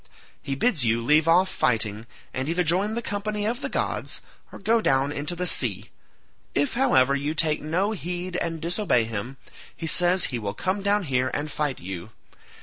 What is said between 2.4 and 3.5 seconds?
either join the company